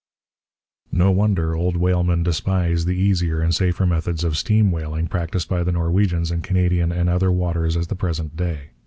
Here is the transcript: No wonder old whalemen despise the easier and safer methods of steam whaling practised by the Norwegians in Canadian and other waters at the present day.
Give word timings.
No 0.91 1.11
wonder 1.11 1.55
old 1.55 1.77
whalemen 1.77 2.23
despise 2.23 2.85
the 2.85 2.95
easier 2.97 3.39
and 3.39 3.53
safer 3.53 3.85
methods 3.85 4.23
of 4.23 4.35
steam 4.35 4.71
whaling 4.71 5.05
practised 5.05 5.47
by 5.47 5.63
the 5.63 5.71
Norwegians 5.73 6.31
in 6.31 6.41
Canadian 6.41 6.91
and 6.91 7.07
other 7.07 7.31
waters 7.31 7.77
at 7.77 7.87
the 7.87 7.95
present 7.95 8.35
day. 8.35 8.71